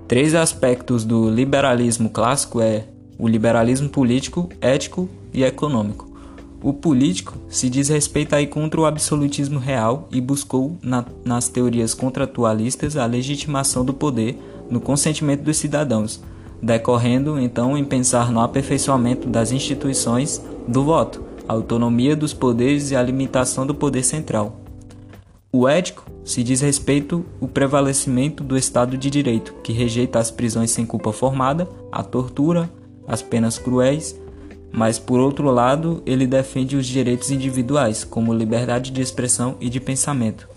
Três 0.07 0.35
aspectos 0.35 1.03
do 1.03 1.29
liberalismo 1.29 2.09
clássico 2.09 2.61
é 2.61 2.85
o 3.17 3.27
liberalismo 3.27 3.89
político, 3.89 4.49
ético 4.59 5.09
e 5.33 5.43
econômico. 5.43 6.11
O 6.61 6.71
político 6.71 7.35
se 7.49 7.69
diz 7.69 7.89
respeito 7.89 8.33
aí 8.33 8.47
contra 8.47 8.79
o 8.79 8.85
absolutismo 8.85 9.59
real 9.59 10.07
e 10.11 10.21
buscou, 10.21 10.77
na, 10.81 11.03
nas 11.25 11.49
teorias 11.49 11.93
contratualistas, 11.93 12.95
a 12.95 13.05
legitimação 13.05 13.83
do 13.83 13.93
poder 13.93 14.39
no 14.69 14.79
consentimento 14.79 15.41
dos 15.41 15.57
cidadãos, 15.57 16.21
decorrendo 16.61 17.37
então 17.37 17.77
em 17.77 17.83
pensar 17.83 18.31
no 18.31 18.39
aperfeiçoamento 18.39 19.27
das 19.27 19.51
instituições 19.51 20.41
do 20.65 20.83
voto, 20.83 21.21
a 21.47 21.53
autonomia 21.53 22.15
dos 22.15 22.33
poderes 22.33 22.91
e 22.91 22.95
a 22.95 23.03
limitação 23.03 23.67
do 23.67 23.75
poder 23.75 24.03
central. 24.03 24.62
O 25.53 25.69
ético 25.69 26.03
se 26.25 26.43
diz 26.43 26.59
respeito 26.59 27.23
o 27.39 27.47
prevalecimento 27.47 28.43
do 28.43 28.57
Estado 28.57 28.97
de 28.97 29.09
Direito, 29.09 29.53
que 29.63 29.71
rejeita 29.71 30.19
as 30.19 30.31
prisões 30.31 30.71
sem 30.71 30.85
culpa 30.85 31.13
formada, 31.13 31.69
a 31.91 32.03
tortura, 32.03 32.69
as 33.07 33.21
penas 33.21 33.57
cruéis 33.57 34.19
mas 34.73 34.97
por 34.97 35.19
outro 35.19 35.51
lado, 35.51 36.01
ele 36.03 36.25
defende 36.25 36.75
os 36.75 36.87
direitos 36.87 37.29
individuais, 37.29 38.03
como 38.03 38.33
liberdade 38.33 38.89
de 38.89 39.01
expressão 39.01 39.55
e 39.61 39.69
de 39.69 39.79
pensamento. 39.79 40.49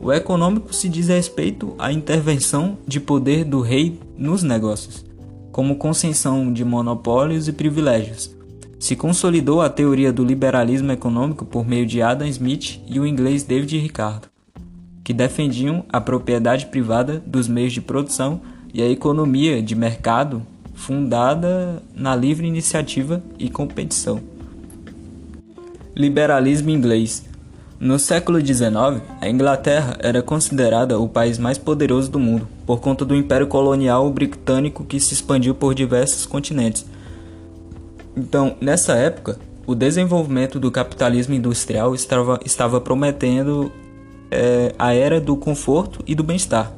O 0.00 0.12
econômico 0.12 0.74
se 0.74 0.88
diz 0.88 1.06
respeito 1.06 1.72
à 1.78 1.92
intervenção 1.92 2.76
de 2.84 2.98
poder 2.98 3.44
do 3.44 3.60
rei 3.60 4.00
nos 4.18 4.42
negócios, 4.42 5.04
como 5.52 5.76
concessão 5.76 6.52
de 6.52 6.64
monopólios 6.64 7.46
e 7.46 7.52
privilégios. 7.52 8.36
Se 8.82 8.96
consolidou 8.96 9.60
a 9.60 9.70
teoria 9.70 10.12
do 10.12 10.24
liberalismo 10.24 10.90
econômico 10.90 11.44
por 11.44 11.64
meio 11.64 11.86
de 11.86 12.02
Adam 12.02 12.26
Smith 12.26 12.80
e 12.88 12.98
o 12.98 13.06
inglês 13.06 13.44
David 13.44 13.78
Ricardo, 13.78 14.26
que 15.04 15.12
defendiam 15.12 15.84
a 15.88 16.00
propriedade 16.00 16.66
privada 16.66 17.22
dos 17.24 17.46
meios 17.46 17.72
de 17.72 17.80
produção 17.80 18.40
e 18.74 18.82
a 18.82 18.90
economia 18.90 19.62
de 19.62 19.76
mercado 19.76 20.42
fundada 20.74 21.80
na 21.94 22.16
livre 22.16 22.44
iniciativa 22.44 23.22
e 23.38 23.48
competição. 23.48 24.20
Liberalismo 25.94 26.70
inglês. 26.70 27.24
No 27.78 28.00
século 28.00 28.44
XIX, 28.44 29.00
a 29.20 29.28
Inglaterra 29.28 29.96
era 30.00 30.22
considerada 30.22 30.98
o 30.98 31.08
país 31.08 31.38
mais 31.38 31.56
poderoso 31.56 32.10
do 32.10 32.18
mundo, 32.18 32.48
por 32.66 32.80
conta 32.80 33.04
do 33.04 33.14
Império 33.14 33.46
Colonial 33.46 34.10
Britânico 34.10 34.84
que 34.84 34.98
se 34.98 35.14
expandiu 35.14 35.54
por 35.54 35.72
diversos 35.72 36.26
continentes. 36.26 36.90
Então, 38.16 38.56
nessa 38.60 38.94
época, 38.94 39.38
o 39.66 39.74
desenvolvimento 39.74 40.58
do 40.58 40.70
capitalismo 40.70 41.34
industrial 41.34 41.94
estava, 41.94 42.40
estava 42.44 42.80
prometendo 42.80 43.72
é, 44.30 44.74
a 44.78 44.92
era 44.92 45.20
do 45.20 45.36
conforto 45.36 46.00
e 46.06 46.14
do 46.14 46.22
bem-estar. 46.22 46.72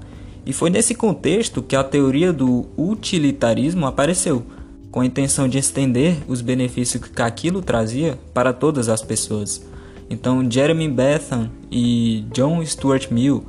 E 0.46 0.52
foi 0.52 0.70
nesse 0.70 0.94
contexto 0.94 1.62
que 1.62 1.74
a 1.74 1.82
teoria 1.82 2.32
do 2.32 2.66
utilitarismo 2.76 3.86
apareceu, 3.86 4.42
com 4.90 5.00
a 5.00 5.06
intenção 5.06 5.48
de 5.48 5.58
estender 5.58 6.18
os 6.28 6.40
benefícios 6.40 7.02
que 7.02 7.22
aquilo 7.22 7.62
trazia 7.62 8.18
para 8.32 8.52
todas 8.52 8.88
as 8.88 9.02
pessoas. 9.02 9.64
Então, 10.08 10.48
Jeremy 10.48 10.88
Bentham 10.88 11.50
e 11.70 12.24
John 12.32 12.64
Stuart 12.64 13.10
Mill 13.10 13.44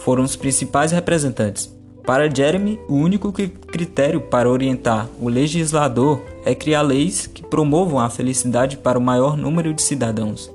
foram 0.00 0.24
os 0.24 0.36
principais 0.36 0.90
representantes. 0.90 1.72
Para 2.04 2.28
Jeremy, 2.28 2.80
o 2.88 2.94
único 2.94 3.32
critério 3.32 4.20
para 4.20 4.50
orientar 4.50 5.08
o 5.20 5.28
legislador 5.28 6.20
é 6.44 6.54
criar 6.54 6.82
leis 6.82 7.28
que 7.28 7.44
promovam 7.44 8.00
a 8.00 8.10
felicidade 8.10 8.76
para 8.76 8.98
o 8.98 9.02
maior 9.02 9.36
número 9.36 9.72
de 9.72 9.82
cidadãos. 9.82 10.50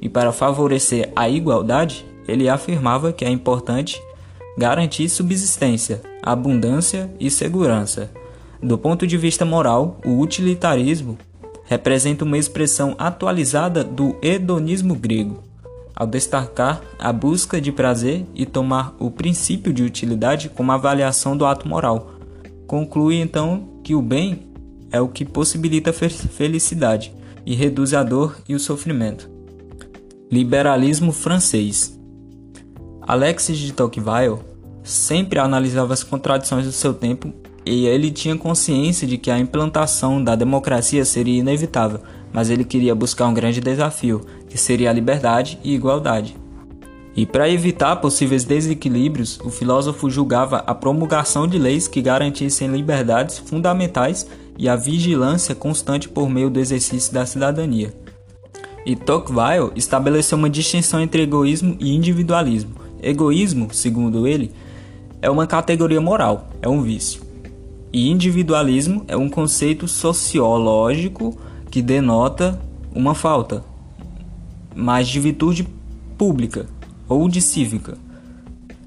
E 0.00 0.08
para 0.08 0.32
favorecer 0.32 1.10
a 1.16 1.28
igualdade, 1.28 2.06
ele 2.26 2.48
afirmava 2.48 3.12
que 3.12 3.24
é 3.24 3.30
importante 3.30 4.00
garantir 4.56 5.08
subsistência, 5.08 6.00
abundância 6.22 7.10
e 7.18 7.30
segurança. 7.30 8.10
Do 8.62 8.78
ponto 8.78 9.04
de 9.04 9.18
vista 9.18 9.44
moral, 9.44 9.98
o 10.04 10.20
utilitarismo 10.20 11.18
representa 11.64 12.24
uma 12.24 12.38
expressão 12.38 12.94
atualizada 12.96 13.82
do 13.82 14.14
hedonismo 14.22 14.94
grego, 14.94 15.42
ao 15.94 16.06
destacar 16.06 16.80
a 16.98 17.12
busca 17.12 17.60
de 17.60 17.70
prazer 17.70 18.24
e 18.34 18.46
tomar 18.46 18.94
o 18.98 19.10
princípio 19.10 19.72
de 19.72 19.82
utilidade 19.82 20.48
como 20.48 20.72
avaliação 20.72 21.36
do 21.36 21.44
ato 21.44 21.68
moral. 21.68 22.12
Conclui 22.66 23.16
então 23.16 23.68
que 23.82 23.94
o 23.94 24.02
bem 24.02 24.46
é 24.90 25.00
o 25.00 25.08
que 25.08 25.24
possibilita 25.24 25.90
a 25.90 25.92
felicidade 25.92 27.12
e 27.44 27.54
reduz 27.54 27.94
a 27.94 28.02
dor 28.02 28.36
e 28.48 28.54
o 28.54 28.60
sofrimento. 28.60 29.28
Liberalismo 30.30 31.12
francês 31.12 31.98
Alexis 33.02 33.58
de 33.58 33.72
Tocqueville 33.72 34.38
sempre 34.82 35.38
analisava 35.38 35.92
as 35.92 36.02
contradições 36.02 36.64
do 36.64 36.72
seu 36.72 36.94
tempo 36.94 37.32
e 37.64 37.86
ele 37.86 38.10
tinha 38.10 38.36
consciência 38.36 39.06
de 39.06 39.18
que 39.18 39.30
a 39.30 39.38
implantação 39.38 40.22
da 40.22 40.34
democracia 40.34 41.04
seria 41.04 41.38
inevitável, 41.38 42.00
mas 42.32 42.50
ele 42.50 42.64
queria 42.64 42.94
buscar 42.94 43.26
um 43.26 43.34
grande 43.34 43.60
desafio, 43.60 44.22
que 44.48 44.58
seria 44.58 44.90
a 44.90 44.92
liberdade 44.92 45.58
e 45.62 45.74
igualdade. 45.74 46.36
E 47.14 47.26
para 47.26 47.50
evitar 47.50 47.96
possíveis 47.96 48.44
desequilíbrios, 48.44 49.38
o 49.44 49.50
filósofo 49.50 50.08
julgava 50.08 50.58
a 50.66 50.74
promulgação 50.74 51.46
de 51.46 51.58
leis 51.58 51.86
que 51.86 52.00
garantissem 52.00 52.68
liberdades 52.68 53.38
fundamentais 53.38 54.26
e 54.58 54.68
a 54.68 54.76
vigilância 54.76 55.54
constante 55.54 56.08
por 56.08 56.30
meio 56.30 56.48
do 56.48 56.58
exercício 56.58 57.12
da 57.12 57.26
cidadania. 57.26 57.94
E 58.86 58.96
Tocqueville 58.96 59.72
estabeleceu 59.76 60.38
uma 60.38 60.48
distinção 60.48 61.00
entre 61.00 61.22
egoísmo 61.22 61.76
e 61.78 61.94
individualismo, 61.94 62.82
Egoísmo, 63.02 63.68
segundo 63.72 64.28
ele, 64.28 64.52
é 65.20 65.28
uma 65.28 65.44
categoria 65.44 66.00
moral, 66.00 66.48
é 66.62 66.68
um 66.68 66.82
vício. 66.82 67.20
E 67.92 68.08
individualismo 68.08 69.04
é 69.08 69.16
um 69.16 69.28
conceito 69.28 69.88
sociológico 69.88 71.36
que 71.72 71.80
denota 71.80 72.60
uma 72.94 73.14
falta, 73.14 73.64
mas 74.76 75.08
de 75.08 75.18
virtude 75.18 75.66
pública 76.18 76.66
ou 77.08 77.26
de 77.30 77.40
cívica. 77.40 77.96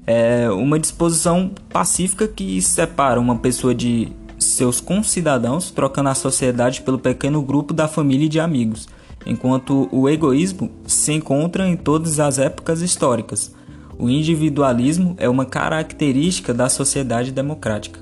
É 0.06 0.48
uma 0.48 0.78
disposição 0.78 1.50
pacífica 1.68 2.28
que 2.28 2.62
separa 2.62 3.20
uma 3.20 3.34
pessoa 3.34 3.74
de 3.74 4.12
seus 4.38 4.80
concidadãos, 4.80 5.72
trocando 5.72 6.10
a 6.10 6.14
sociedade 6.14 6.82
pelo 6.82 6.96
pequeno 6.96 7.42
grupo 7.42 7.74
da 7.74 7.88
família 7.88 8.26
e 8.26 8.28
de 8.28 8.38
amigos, 8.38 8.88
enquanto 9.26 9.88
o 9.90 10.08
egoísmo 10.08 10.70
se 10.86 11.12
encontra 11.12 11.68
em 11.68 11.76
todas 11.76 12.20
as 12.20 12.38
épocas 12.38 12.82
históricas, 12.82 13.52
o 13.98 14.08
individualismo 14.08 15.16
é 15.18 15.28
uma 15.28 15.44
característica 15.44 16.54
da 16.54 16.68
sociedade 16.68 17.32
democrática. 17.32 17.98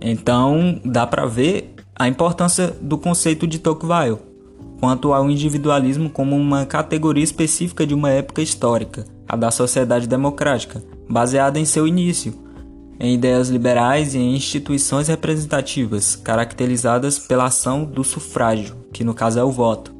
Então, 0.00 0.80
dá 0.84 1.06
para 1.06 1.24
ver 1.24 1.77
a 1.98 2.06
importância 2.06 2.76
do 2.80 2.96
conceito 2.96 3.46
de 3.46 3.58
Tocqueville 3.58 4.18
quanto 4.80 5.12
ao 5.12 5.28
individualismo 5.28 6.08
como 6.08 6.36
uma 6.36 6.64
categoria 6.64 7.24
específica 7.24 7.86
de 7.86 7.94
uma 7.94 8.10
época 8.10 8.40
histórica, 8.40 9.04
a 9.28 9.36
da 9.36 9.50
sociedade 9.50 10.06
democrática, 10.06 10.82
baseada 11.08 11.58
em 11.58 11.64
seu 11.64 11.86
início, 11.86 12.32
em 13.00 13.14
ideias 13.14 13.48
liberais 13.48 14.14
e 14.14 14.18
em 14.18 14.34
instituições 14.34 15.08
representativas, 15.08 16.16
caracterizadas 16.16 17.18
pela 17.18 17.46
ação 17.46 17.84
do 17.84 18.04
sufrágio, 18.04 18.76
que 18.92 19.04
no 19.04 19.14
caso 19.14 19.38
é 19.38 19.44
o 19.44 19.50
voto. 19.50 19.92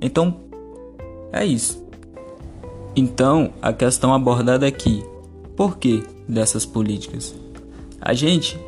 Então, 0.00 0.36
é 1.32 1.44
isso. 1.44 1.84
Então, 2.94 3.52
a 3.60 3.72
questão 3.72 4.14
abordada 4.14 4.66
aqui: 4.66 5.04
por 5.56 5.78
que 5.78 6.02
dessas 6.28 6.64
políticas? 6.64 7.34
A 8.00 8.14
gente, 8.14 8.58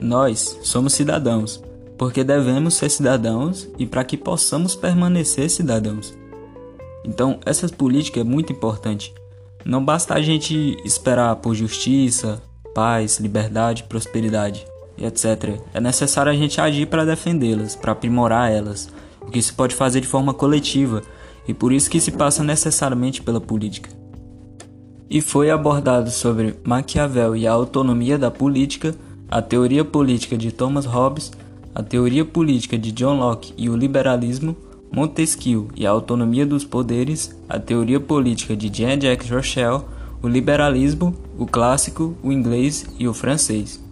nós, 0.00 0.58
somos 0.62 0.92
cidadãos, 0.94 1.62
porque 2.00 2.24
devemos 2.24 2.72
ser 2.72 2.88
cidadãos 2.88 3.68
e 3.78 3.84
para 3.84 4.02
que 4.02 4.16
possamos 4.16 4.74
permanecer 4.74 5.50
cidadãos. 5.50 6.16
Então, 7.04 7.38
essa 7.44 7.68
política 7.68 8.20
é 8.20 8.24
muito 8.24 8.54
importante. 8.54 9.12
Não 9.66 9.84
basta 9.84 10.14
a 10.14 10.22
gente 10.22 10.78
esperar 10.82 11.36
por 11.36 11.54
justiça, 11.54 12.42
paz, 12.74 13.20
liberdade, 13.20 13.82
prosperidade 13.82 14.66
e 14.96 15.04
etc. 15.04 15.60
É 15.74 15.80
necessário 15.80 16.32
a 16.32 16.34
gente 16.34 16.58
agir 16.58 16.86
para 16.86 17.04
defendê-las, 17.04 17.76
para 17.76 17.92
aprimorar 17.92 18.50
elas, 18.50 18.88
o 19.20 19.30
que 19.30 19.42
se 19.42 19.52
pode 19.52 19.74
fazer 19.74 20.00
de 20.00 20.06
forma 20.06 20.32
coletiva 20.32 21.02
e 21.46 21.52
por 21.52 21.70
isso 21.70 21.90
que 21.90 22.00
se 22.00 22.12
passa 22.12 22.42
necessariamente 22.42 23.20
pela 23.20 23.42
política. 23.42 23.90
E 25.10 25.20
foi 25.20 25.50
abordado 25.50 26.10
sobre 26.10 26.58
Maquiavel 26.64 27.36
e 27.36 27.46
a 27.46 27.52
autonomia 27.52 28.16
da 28.16 28.30
política, 28.30 28.94
a 29.30 29.42
teoria 29.42 29.84
política 29.84 30.38
de 30.38 30.50
Thomas 30.50 30.86
Hobbes, 30.86 31.30
a 31.74 31.82
teoria 31.82 32.24
política 32.24 32.78
de 32.78 32.92
John 32.92 33.18
Locke 33.18 33.54
e 33.56 33.68
o 33.68 33.76
liberalismo, 33.76 34.56
Montesquieu 34.92 35.68
e 35.76 35.86
a 35.86 35.90
autonomia 35.90 36.44
dos 36.44 36.64
poderes, 36.64 37.36
a 37.48 37.58
teoria 37.58 38.00
política 38.00 38.56
de 38.56 38.68
Jean-Jacques 38.72 39.30
Rousseau, 39.30 39.88
o 40.22 40.28
liberalismo, 40.28 41.14
o 41.38 41.46
clássico, 41.46 42.16
o 42.22 42.32
inglês 42.32 42.86
e 42.98 43.06
o 43.06 43.14
francês. 43.14 43.82